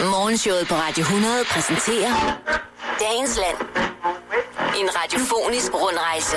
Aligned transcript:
Morgenshowet 0.00 0.68
på 0.68 0.74
Radio 0.74 1.02
100 1.02 1.32
præsenterer 1.50 2.14
Dagens 3.04 3.36
Land. 3.42 3.58
En 4.80 4.88
radiofonisk 4.98 5.70
rundrejse. 5.74 6.36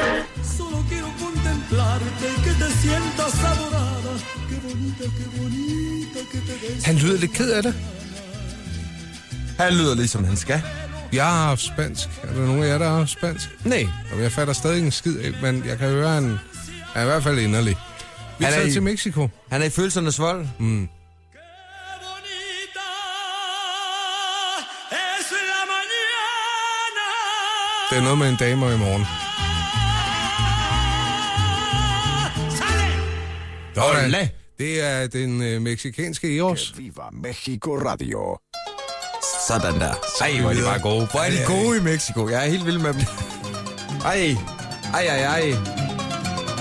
Solo 0.58 0.78
quiero 0.90 1.10
contemplarte 1.24 2.06
y 2.06 2.36
que 2.46 2.54
te 2.62 2.70
sientas 2.82 3.36
adorada. 3.52 4.12
Qué 4.50 4.58
bonita, 4.68 5.04
qué 5.18 5.26
bonita 5.38 6.20
que 6.32 6.40
te 6.48 6.54
ves. 6.74 6.86
Han 6.86 6.96
lyder 6.96 7.18
lidt 7.20 7.32
ked 7.34 7.50
af 7.52 7.64
det. 7.64 7.76
Han 9.60 9.74
lyder 9.74 9.96
ligesom 9.96 10.24
han 10.24 10.38
skal. 10.38 10.62
Jeg 11.14 11.26
har 11.26 11.46
haft 11.48 11.62
spansk. 11.62 12.08
Er 12.24 12.34
der 12.34 12.46
nogen 12.46 12.64
af 12.64 12.68
jer, 12.68 12.78
der 12.78 12.90
har 12.90 12.98
haft 12.98 13.10
spansk? 13.12 13.50
Nej. 13.66 13.88
Og 14.14 14.22
jeg 14.22 14.32
fatter 14.32 14.54
stadig 14.54 14.84
en 14.86 14.92
skid 14.92 15.34
men 15.42 15.64
jeg 15.68 15.78
kan 15.78 15.90
høre, 15.90 16.08
at 16.08 16.14
han 16.24 16.40
er 16.96 17.02
i 17.02 17.06
hvert 17.06 17.24
fald 17.24 17.40
inderlig. 17.40 17.78
Vi 18.40 18.46
Han 18.46 18.54
er 18.54 18.62
i- 18.62 18.72
til 18.72 18.84
Mexico. 18.84 19.30
Han 19.52 19.62
er 19.62 19.66
i 19.66 19.70
følelsernes 19.70 20.20
vold. 20.20 20.46
Qué 20.60 20.90
Det 27.90 27.98
er 27.98 28.02
noget 28.02 28.18
med 28.18 28.30
en 28.30 28.36
dame 28.36 28.66
og 28.66 28.74
i 28.74 28.78
morgen. 28.78 29.06
Olé. 33.78 34.28
Det 34.58 34.84
er 34.86 35.08
den 35.08 35.42
øh, 35.42 35.62
meksikanske 35.62 36.38
Eros. 36.38 36.74
Viva 36.78 37.04
Mexico 37.12 37.76
Radio. 37.76 38.38
Sådan 39.48 39.80
der. 39.80 39.94
Ej, 40.22 40.42
hvor 40.42 40.50
er 40.50 40.54
de 40.54 40.62
bare 40.62 40.80
gode. 40.80 41.08
Hvor 41.12 41.20
er 41.20 41.30
de 41.30 41.38
gode 41.48 41.78
i 41.78 41.82
Mexico. 41.82 42.30
Jeg 42.30 42.46
er 42.46 42.50
helt 42.50 42.66
vild 42.66 42.78
med 42.78 42.94
dem. 42.94 43.02
Ej, 44.06 44.36
ej, 44.94 45.06
ej, 45.06 45.24
ej. 45.24 45.54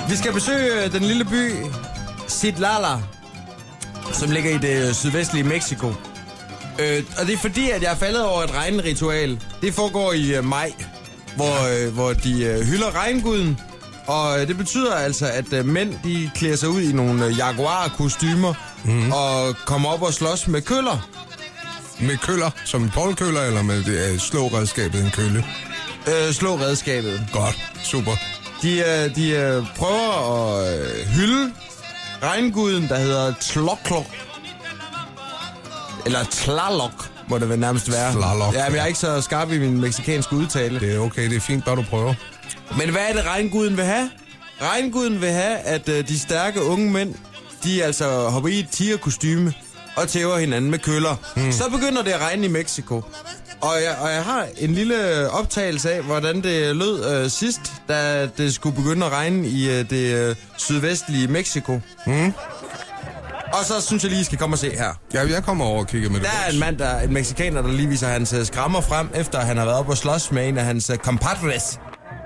Vi 0.09 0.17
skal 0.17 0.33
besøge 0.33 0.85
øh, 0.85 0.93
den 0.93 1.03
lille 1.03 1.25
by 1.25 1.53
Zitlala, 2.29 2.97
som 4.13 4.31
ligger 4.31 4.51
i 4.51 4.59
det 4.59 4.89
øh, 4.89 4.95
sydvestlige 4.95 5.45
Mexico. 5.45 5.89
Øh, 6.79 7.05
og 7.21 7.27
det 7.27 7.35
er 7.35 7.39
fordi, 7.39 7.71
at 7.71 7.83
jeg 7.83 7.93
er 7.93 7.97
faldet 7.97 8.25
over 8.25 8.43
et 8.43 8.55
regnritual. 8.55 9.41
Det 9.63 9.75
foregår 9.75 10.13
i 10.13 10.35
øh, 10.35 10.45
maj, 10.45 10.73
hvor, 11.39 11.87
øh, 11.87 11.95
hvor 11.95 12.13
de 12.13 12.45
øh, 12.45 12.67
hylder 12.67 13.03
regnguden. 13.03 13.61
Og 14.07 14.41
øh, 14.41 14.49
det 14.49 14.57
betyder 14.57 14.95
altså, 14.95 15.27
at 15.27 15.53
øh, 15.53 15.65
mænd 15.67 15.95
de 16.05 16.31
klæder 16.35 16.57
sig 16.57 16.69
ud 16.69 16.81
i 16.81 16.93
nogle 16.93 17.27
øh, 17.27 17.39
jaguar-kostymer 17.39 18.55
mm. 18.85 19.13
og 19.13 19.57
kommer 19.67 19.89
op 19.89 20.03
og 20.03 20.15
slås 20.15 20.49
med 20.49 20.63
køller. 20.63 21.09
Med 22.01 22.17
køller, 22.17 22.51
som 22.65 22.83
en 22.83 22.91
polkøller, 22.91 23.41
eller 23.41 23.63
med 23.63 23.89
øh, 23.89 24.19
slåredskabet 24.19 25.05
en 25.05 25.11
kølle. 25.11 25.45
Øh, 26.09 26.33
slå 26.33 26.57
redskabet. 26.57 27.27
Godt, 27.33 27.57
super. 27.83 28.13
De, 28.63 28.79
øh, 28.79 29.17
de 29.17 29.31
øh, 29.31 29.65
prøver 29.77 30.13
at 30.59 30.79
øh, 30.79 31.07
hylde 31.07 31.53
regnguden, 32.23 32.89
der 32.89 32.99
hedder 32.99 33.35
Tlaloc. 33.41 34.07
Eller 36.07 36.25
Tlaloc, 36.25 36.93
må 37.31 37.39
det 37.39 37.49
vel 37.49 37.59
nærmest 37.59 37.93
være. 37.93 38.13
Tlaloc, 38.13 38.55
Ja, 38.55 38.67
men 38.69 38.77
jeg 38.77 38.83
er 38.83 38.87
ikke 38.87 38.99
så 38.99 39.21
skarp 39.21 39.53
i 39.53 39.59
min 39.59 39.81
meksikanske 39.81 40.37
udtale. 40.37 40.81
Det 40.81 40.95
er 40.95 40.99
okay, 40.99 41.31
det 41.31 41.37
er 41.37 41.41
fint, 41.41 41.65
bare 41.65 41.77
du 41.77 41.85
prøver. 41.91 42.15
Men 42.79 42.91
hvad 42.91 43.03
er 43.09 43.13
det, 43.13 43.27
regnguden 43.27 43.77
vil 43.77 43.85
have? 43.85 44.11
Regnguden 44.63 45.21
vil 45.21 45.31
have, 45.31 45.57
at 45.59 45.89
øh, 45.89 46.09
de 46.09 46.19
stærke 46.19 46.63
unge 46.63 46.91
mænd, 46.91 47.15
de 47.65 47.85
altså 47.85 48.29
hopper 48.29 48.51
i 48.51 48.59
et 48.59 48.69
tigerkostyme 48.71 49.53
og 49.97 50.09
tæver 50.09 50.39
hinanden 50.39 50.71
med 50.71 50.79
køller. 50.79 51.17
Hmm. 51.37 51.53
Så 51.53 51.71
begynder 51.71 52.03
det 52.03 52.11
at 52.11 52.21
regne 52.21 52.47
i 52.47 52.49
Mexico. 52.49 53.03
Og 53.61 53.75
jeg, 53.85 53.97
og 54.01 54.11
jeg 54.13 54.23
har 54.25 54.47
en 54.59 54.75
lille 54.75 55.31
optagelse 55.31 55.93
af, 55.93 56.03
hvordan 56.03 56.43
det 56.43 56.77
lød 56.77 57.05
øh, 57.15 57.31
sidst, 57.31 57.61
da 57.89 58.27
det 58.27 58.55
skulle 58.55 58.77
begynde 58.77 59.07
at 59.07 59.13
regne 59.13 59.49
i 59.49 59.71
øh, 59.71 59.91
det 59.91 60.15
øh, 60.15 60.37
sydvestlige 60.57 61.29
Mexico. 61.29 61.81
Hmm. 62.07 62.33
Og 63.59 63.65
så 63.65 63.87
synes 63.87 64.03
jeg 64.03 64.11
lige, 64.11 64.21
I 64.21 64.25
skal 64.25 64.39
komme 64.39 64.55
og 64.55 64.59
se 64.59 64.71
her. 64.71 64.93
Ja, 65.15 65.21
jeg 65.35 65.43
kommer 65.45 65.65
over 65.65 65.79
og 65.81 65.87
kigger 65.87 66.11
med 66.11 66.21
det. 66.21 66.27
Der 66.27 66.47
er 66.47 66.53
en 66.53 66.59
mand, 66.61 66.77
der, 66.79 67.01
en 67.01 67.13
meksikaner, 67.13 67.63
der 67.63 67.69
lige 67.73 67.89
viser 67.89 68.09
hans 68.09 68.33
øh, 68.33 68.47
skrammer 68.47 68.81
frem, 68.81 69.09
efter 69.15 69.41
han 69.41 69.57
har 69.57 69.65
været 69.65 69.79
oppe 69.79 69.93
og 69.93 69.97
slås 69.99 70.33
med 70.33 70.49
en 70.49 70.59
af 70.59 70.65
hans 70.65 70.91
øh, 70.91 70.97
compadres. 70.97 71.81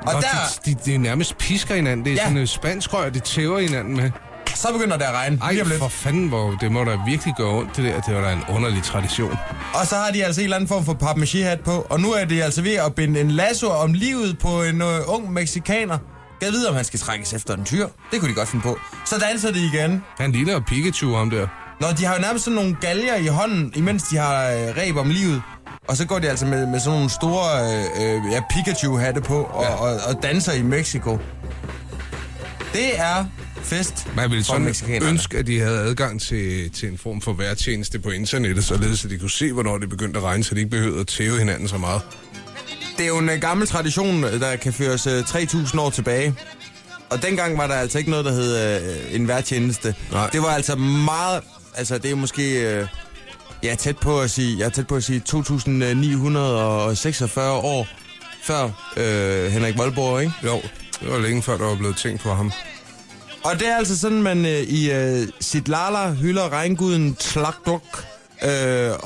Og 0.07 0.15
Og 0.15 0.23
der, 0.23 0.29
de, 0.67 0.75
de, 0.75 0.79
de, 0.93 0.99
nærmest 0.99 1.39
pisker 1.39 1.75
hinanden. 1.75 2.05
Det 2.05 2.11
er 2.13 2.15
Ja. 2.17 2.23
sådan 2.23 2.39
en 2.39 2.47
spansk 2.47 2.95
rør, 2.95 3.11
de 3.11 3.21
tæver 3.21 3.59
hinanden 3.61 3.97
med. 3.97 4.11
så 4.55 4.69
begynder 4.73 4.97
det 4.97 5.05
at 5.05 5.13
regne. 5.15 5.39
Ej, 5.43 5.53
Lige 5.53 5.65
for 5.79 5.89
fanden, 5.89 6.29
hvor 6.29 6.51
det 6.61 6.73
må 6.73 6.85
da 6.85 6.99
virkelig 7.07 7.35
gøre 7.37 7.49
ondt, 7.49 7.77
det 7.77 7.85
der. 7.85 8.01
Det 8.01 8.15
var 8.15 8.21
da 8.21 8.33
en 8.33 8.43
underlig 8.49 8.83
tradition. 8.83 9.37
Og 9.75 9.87
så 9.87 9.95
har 9.97 10.11
de 10.11 10.25
altså 10.25 10.41
en 10.41 10.45
eller 10.45 10.57
anden 10.57 10.69
form 10.69 10.85
for 10.85 10.95
papmaché-hat 10.95 11.61
på, 11.65 11.87
og 11.91 12.01
nu 12.01 12.13
er 12.13 12.25
de 12.25 12.45
altså 12.45 12.63
ved 12.63 12.75
at 12.75 12.95
binde 12.95 13.21
en 13.21 13.31
lasso 13.31 13.69
om 13.71 13.93
livet 13.93 14.39
på 14.39 14.63
en 14.63 14.83
uh, 14.83 14.89
ung 15.07 15.33
meksikaner. 15.33 15.99
Jeg 16.43 16.53
ved, 16.53 16.67
om 16.67 16.75
han 16.75 16.85
skal 16.85 17.01
trækkes 17.01 17.33
efter 17.33 17.57
en 17.57 17.65
tyr. 17.65 17.89
Det 18.11 18.21
kunne 18.21 18.31
de 18.31 18.35
godt 18.35 18.49
finde 18.49 18.63
på. 18.63 18.79
Så 19.07 19.19
danser 19.19 19.53
de 19.53 19.59
igen. 19.75 20.03
Han 20.19 20.33
ligner 20.33 20.61
Pikachu, 20.61 21.15
ham 21.15 21.31
der. 21.31 21.47
Nå, 21.81 21.87
de 21.99 22.05
har 22.05 22.15
jo 22.15 22.21
nærmest 22.21 22.45
sådan 22.45 22.55
nogle 22.55 22.77
galger 22.81 23.17
i 23.17 23.27
hånden, 23.27 23.73
imens 23.77 24.03
de 24.03 24.17
har 24.17 24.51
øh, 24.51 24.77
ræb 24.77 24.97
om 24.97 25.11
livet. 25.11 25.43
Og 25.89 25.97
så 25.97 26.07
går 26.07 26.19
de 26.19 26.29
altså 26.29 26.47
med, 26.47 26.67
med 26.67 26.81
sådan 26.81 26.99
nogle 26.99 27.11
store 27.11 27.63
øh, 27.63 28.25
øh, 28.25 28.33
ja, 28.33 28.41
Pikachu-hatte 28.51 29.21
på 29.21 29.43
og, 29.43 29.65
ja. 29.65 29.75
Og, 29.75 30.01
og 30.09 30.23
danser 30.23 30.53
i 30.53 30.63
Mexico. 30.63 31.19
Det 32.73 33.01
er 33.01 33.27
fest 33.63 34.09
Man 34.17 34.31
ville 34.31 34.45
sådan 34.45 34.75
ønske, 35.03 35.39
at 35.39 35.47
de 35.47 35.61
havde 35.61 35.79
adgang 35.79 36.21
til, 36.21 36.71
til 36.71 36.89
en 36.89 36.99
form 36.99 37.21
for 37.21 37.33
værtjeneste 37.33 37.99
på 37.99 38.11
internettet, 38.11 38.65
således 38.65 39.05
at 39.05 39.11
de 39.11 39.19
kunne 39.19 39.31
se, 39.31 39.53
hvornår 39.53 39.79
det 39.79 39.89
begyndte 39.89 40.19
at 40.19 40.25
regne, 40.25 40.45
så 40.45 40.55
de 40.55 40.61
ikke 40.61 40.71
behøvede 40.71 41.01
at 41.01 41.07
tæve 41.07 41.39
hinanden 41.39 41.69
så 41.69 41.79
meget. 41.79 42.03
Det 42.97 43.05
er 43.05 43.09
jo 43.09 43.19
en 43.19 43.29
uh, 43.29 43.35
gammel 43.35 43.67
tradition, 43.67 44.25
øh, 44.25 44.41
der 44.41 44.57
kan 44.57 44.73
føres 44.73 45.07
uh, 45.07 45.13
3.000 45.13 45.81
år 45.81 45.91
tilbage. 45.91 46.35
Og 47.11 47.23
dengang 47.23 47.59
var 47.59 47.67
der 47.67 47.75
altså 47.75 47.99
ikke 47.99 48.11
noget, 48.11 48.25
der 48.25 48.33
hed 48.33 48.81
uh, 49.09 49.15
en 49.15 49.29
værtjeneste. 49.29 49.95
Nej. 50.13 50.31
Det 50.31 50.43
var 50.43 50.49
altså 50.49 50.77
meget... 50.77 51.43
Altså, 51.75 51.99
det 51.99 52.11
er 52.11 52.15
måske... 52.15 52.81
Uh, 52.83 52.89
jeg 53.63 53.71
er 53.71 53.75
tæt 53.77 53.99
på 53.99 54.21
at 54.21 54.31
sige... 54.31 54.59
Jeg 54.59 54.65
er 54.65 54.71
tæt 54.71 54.87
på 54.87 54.97
at 54.97 55.05
sige 55.05 55.23
2.946 55.29 57.41
år 57.41 57.87
før 58.43 58.65
uh, 58.97 59.53
Henrik 59.53 59.79
Voldborg, 59.79 60.21
ikke? 60.21 60.33
Jo, 60.45 60.61
det 61.01 61.11
var 61.13 61.19
længe 61.19 61.43
før, 61.43 61.57
der 61.57 61.65
var 61.65 61.75
blevet 61.77 61.97
tænkt 61.97 62.23
på 62.23 62.35
ham. 62.35 62.53
Og 63.45 63.59
det 63.59 63.69
er 63.69 63.77
altså 63.77 63.99
sådan, 63.99 64.23
man 64.23 64.39
uh, 64.39 64.51
i 64.51 64.91
uh, 64.91 65.29
Zitlala 65.43 66.13
hylder 66.13 66.53
regnguden 66.53 67.15
Tlaloc. 67.15 68.05
Uh, 68.45 68.49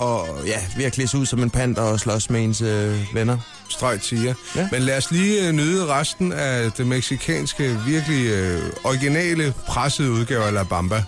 og 0.03 0.29
ja, 0.47 0.63
ved 0.77 0.85
at 0.85 0.93
klæde 0.93 1.09
sig 1.09 1.21
ud 1.21 1.27
som 1.27 1.43
en 1.43 1.51
pand 1.51 1.77
og 1.77 2.01
slås 2.01 2.31
med 2.31 2.45
ens 2.45 2.63
uh, 2.63 3.15
venner. 3.15 3.39
Streg 3.69 4.01
tiger. 4.01 4.35
Ja. 4.57 4.69
Men 4.73 4.83
lad 4.83 4.97
os 4.97 5.11
lige 5.11 5.47
øh, 5.47 5.53
nyde 5.53 5.87
resten 5.87 6.33
af 6.33 6.73
det 6.73 6.87
meksikanske, 6.87 7.79
virkelig 7.87 8.27
øh, 8.27 8.63
originale, 8.85 9.55
pressede 9.67 10.11
udgave 10.11 10.45
af 10.45 10.53
La 10.53 10.63
Bamba. 10.63 11.05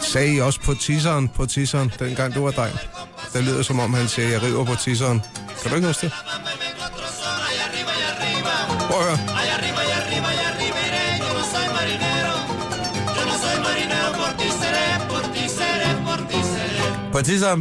Sagde 0.00 0.34
I 0.34 0.40
også 0.40 0.60
på 0.60 0.74
tisseren, 0.74 1.28
på 1.28 1.46
tisseren, 1.46 1.92
dengang 1.98 2.34
du 2.34 2.44
var 2.44 2.50
dreng? 2.50 2.78
Det 3.32 3.44
lyder 3.44 3.62
som 3.62 3.80
om, 3.80 3.94
han 3.94 4.08
sagde, 4.08 4.32
jeg 4.32 4.42
river 4.42 4.64
på 4.64 4.74
tisseren. 4.74 5.22
Kan 5.62 5.70
du 5.70 5.76
ikke 5.76 5.86
huske 5.86 6.06
det? 6.06 6.12
Prøv 8.90 9.00
at 9.00 9.18
høre. 9.18 9.49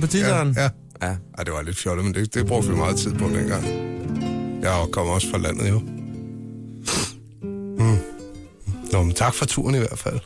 På 0.01 0.07
tisseren. 0.07 0.53
Ja. 0.57 0.61
ja. 0.61 0.69
ja. 1.07 1.15
Ej, 1.37 1.43
det 1.43 1.53
var 1.53 1.61
lidt 1.61 1.77
fjollet, 1.77 2.05
men 2.05 2.13
det, 2.13 2.33
det 2.33 2.47
brugte 2.47 2.69
vi 2.69 2.75
meget 2.75 2.97
tid 2.97 3.13
på 3.13 3.25
dengang. 3.25 3.65
Jeg 4.61 4.85
kommer 4.91 5.13
også 5.13 5.27
fra 5.31 5.37
landet, 5.37 5.69
jo. 5.69 5.79
Mm. 7.79 7.97
Nå, 8.91 9.03
men 9.03 9.13
tak 9.13 9.33
for 9.33 9.45
turen 9.45 9.75
i 9.75 9.77
hvert 9.77 9.99
fald. 9.99 10.19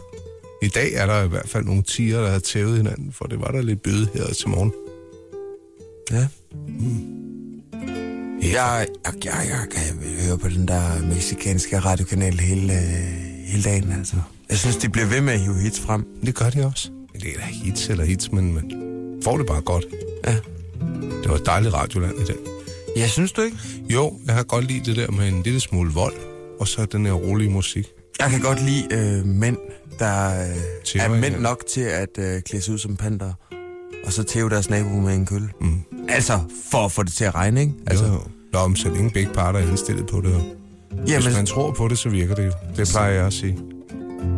I 0.62 0.68
dag 0.68 0.94
er 0.94 1.06
der 1.06 1.24
i 1.24 1.28
hvert 1.28 1.50
fald 1.50 1.66
nogle 1.66 1.84
tiger, 1.84 2.22
der 2.22 2.30
har 2.30 2.40
tævet 2.40 2.78
hinanden, 2.78 3.14
for 3.14 3.26
det 3.26 3.40
var 3.40 3.48
der 3.48 3.62
lidt 3.62 3.84
bøde 3.84 4.08
her 4.14 4.26
til 4.26 4.50
morgen. 4.50 4.74
Ja. 6.12 6.28
Jeg, 8.54 8.88
jeg, 9.06 9.26
jeg, 9.26 9.48
jeg 9.50 9.68
kan 9.72 10.00
høre 10.28 10.38
på 10.38 10.50
den 10.50 10.68
der 10.68 11.06
meksikanske 11.06 11.80
radiokanal 11.80 12.40
hele, 12.40 12.74
øh, 12.74 12.80
hele 13.46 13.64
dagen, 13.64 13.92
altså. 13.92 14.16
Jeg 14.50 14.58
synes, 14.58 14.78
de 14.78 14.90
bliver 14.90 15.08
ved 15.08 15.22
med 15.22 15.34
at 15.34 15.40
hive 15.40 15.60
hits 15.60 15.80
frem. 15.80 16.06
Det 16.26 16.36
gør 16.36 16.50
de 16.50 16.66
også. 16.66 16.90
Men 17.14 17.22
Det 17.22 17.30
er 17.30 17.40
da 17.40 17.46
hits 17.46 17.90
eller 17.90 18.06
hits, 18.06 18.32
men 18.32 18.54
man 18.54 18.93
får 19.24 19.38
det 19.38 19.48
bare 19.48 19.62
godt. 19.62 19.86
Ja. 20.28 20.36
Det 21.24 21.30
var 21.30 21.36
et 21.36 21.46
dejligt 21.46 21.74
radioland 21.74 22.14
i 22.22 22.24
dag. 22.26 22.36
Jeg 22.98 23.10
synes 23.10 23.32
du 23.32 23.42
ikke? 23.42 23.58
Jo, 23.90 24.14
jeg 24.26 24.36
har 24.36 24.44
godt 24.44 24.66
lide 24.68 24.86
det 24.86 24.96
der 24.96 25.12
med 25.12 25.28
en 25.28 25.44
lille 25.44 25.60
smule 25.60 25.94
vold, 25.94 26.14
og 26.60 26.68
så 26.68 26.86
den 26.86 27.06
her 27.06 27.14
rolige 27.14 27.50
musik. 27.50 27.88
Jeg 28.20 28.30
kan 28.30 28.42
godt 28.42 28.66
lide 28.66 28.88
øh, 28.92 29.26
mænd, 29.26 29.58
der 30.00 30.42
øh, 30.50 30.56
Tæver 30.86 31.04
er 31.06 31.10
mænd 31.10 31.24
hinanden. 31.24 31.42
nok 31.42 31.64
til 31.70 31.82
at 31.82 32.10
øh, 32.20 32.42
klæde 32.42 32.64
sig 32.64 32.74
ud 32.74 32.80
som 32.80 32.96
panter, 32.96 33.34
og 34.06 34.14
så 34.14 34.24
tæve 34.24 34.50
deres 34.50 34.70
nabo 34.70 34.90
med 34.90 35.14
en 35.16 35.26
kølle. 35.26 35.50
Mm. 35.62 35.80
Altså, 36.10 36.40
for 36.72 36.86
at 36.86 36.92
få 36.92 37.04
det 37.04 37.14
til 37.14 37.24
at 37.26 37.36
regne, 37.36 37.62
ikke? 37.62 37.74
Altså, 37.88 38.04
Altså, 38.06 38.20
Nå, 38.54 38.68
men 38.68 38.78
så 38.78 38.90
længe 38.90 39.10
begge 39.12 39.34
parter 39.34 39.60
er 39.60 39.70
indstillet 39.70 40.08
på 40.08 40.22
det. 40.22 40.30
jo. 40.30 40.40
Hvis 41.02 41.10
jamen, 41.12 41.34
man 41.34 41.46
tror 41.46 41.72
på 41.72 41.88
det, 41.88 41.98
så 41.98 42.10
virker 42.10 42.36
det 42.36 42.46
jo. 42.46 42.52
Det 42.78 42.90
plejer 42.92 43.14
jeg 43.14 43.26
at 43.26 43.34
sige. 43.34 43.58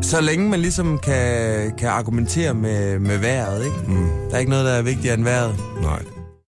Så 0.01 0.21
længe 0.21 0.49
man 0.49 0.59
ligesom 0.59 0.99
kan, 1.03 1.71
kan 1.77 1.89
argumentere 1.89 2.53
med, 2.53 2.99
med 2.99 3.17
vejret, 3.17 3.65
ikke? 3.65 3.77
Mm. 3.87 4.07
Der 4.29 4.35
er 4.35 4.39
ikke 4.39 4.49
noget, 4.49 4.65
der 4.65 4.71
er 4.71 4.81
vigtigere 4.81 5.13
end 5.13 5.23
vejret. 5.23 5.55
Nej. 5.81 6.14